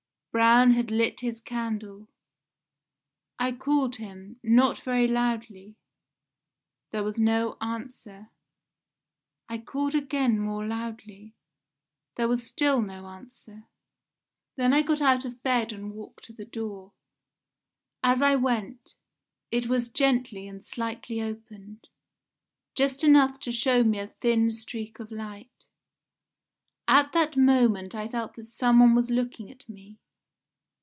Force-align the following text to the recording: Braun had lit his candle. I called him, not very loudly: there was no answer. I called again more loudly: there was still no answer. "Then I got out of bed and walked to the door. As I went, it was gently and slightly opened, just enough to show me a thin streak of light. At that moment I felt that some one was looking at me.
Braun 0.33 0.71
had 0.75 0.91
lit 0.91 1.19
his 1.19 1.41
candle. 1.41 2.07
I 3.37 3.51
called 3.51 3.97
him, 3.97 4.39
not 4.41 4.77
very 4.79 5.05
loudly: 5.05 5.75
there 6.91 7.03
was 7.03 7.19
no 7.19 7.57
answer. 7.59 8.29
I 9.49 9.57
called 9.57 9.93
again 9.93 10.39
more 10.39 10.65
loudly: 10.65 11.33
there 12.15 12.29
was 12.29 12.47
still 12.47 12.81
no 12.81 13.07
answer. 13.07 13.65
"Then 14.55 14.71
I 14.71 14.83
got 14.83 15.01
out 15.01 15.25
of 15.25 15.43
bed 15.43 15.73
and 15.73 15.93
walked 15.93 16.23
to 16.23 16.33
the 16.33 16.45
door. 16.45 16.93
As 18.01 18.21
I 18.21 18.37
went, 18.37 18.95
it 19.51 19.67
was 19.67 19.89
gently 19.89 20.47
and 20.47 20.63
slightly 20.65 21.21
opened, 21.21 21.89
just 22.73 23.03
enough 23.03 23.37
to 23.41 23.51
show 23.51 23.83
me 23.83 23.99
a 23.99 24.07
thin 24.07 24.49
streak 24.49 24.97
of 25.01 25.11
light. 25.11 25.65
At 26.87 27.11
that 27.11 27.35
moment 27.35 27.93
I 27.93 28.07
felt 28.07 28.35
that 28.37 28.45
some 28.45 28.79
one 28.79 28.95
was 28.95 29.11
looking 29.11 29.51
at 29.51 29.67
me. 29.67 29.97